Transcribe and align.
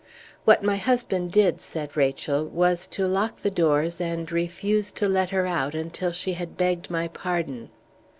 "What 0.45 0.63
my 0.63 0.77
husband 0.77 1.31
did," 1.31 1.61
said 1.61 1.95
Rachel, 1.95 2.43
"was 2.45 2.87
to 2.87 3.05
lock 3.05 3.41
the 3.43 3.51
doors 3.51 4.01
and 4.01 4.31
refuse 4.31 4.91
to 4.93 5.07
let 5.07 5.29
her 5.29 5.45
out 5.45 5.75
until 5.75 6.11
she 6.11 6.33
had 6.33 6.57
begged 6.57 6.89
my 6.89 7.07
pardon." 7.07 7.69